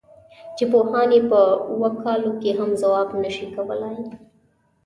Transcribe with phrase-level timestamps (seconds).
[0.55, 1.39] چې پوهان یې په
[1.71, 3.97] اوو کالو کې هم ځواب نه شي کولای.